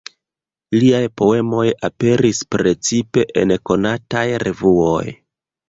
[0.83, 5.07] Liaj poemoj aperis precipe en konataj revuoj.